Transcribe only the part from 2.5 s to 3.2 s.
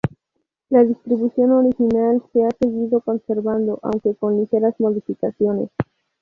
seguido